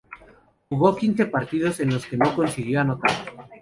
[0.67, 3.11] Jugó quince partidos, en los que no consiguió anotar.